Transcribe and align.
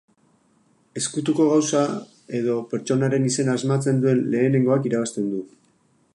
Ezkutuko 1.01 1.45
gauza 1.51 1.83
edo 2.39 2.57
pertsonaren 2.73 3.29
izena 3.33 3.59
asmatzen 3.61 4.03
duen 4.07 4.27
lehenengoak 4.35 4.91
irabazten 4.93 5.31
du. 5.37 5.47